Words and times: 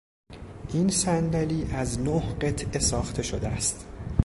این 0.73 0.89
صندلی 0.89 1.69
از 1.73 1.99
نه 1.99 2.33
قطعه 2.33 2.79
ساخته 2.79 3.23
شده 3.23 3.47
است. 3.47 3.85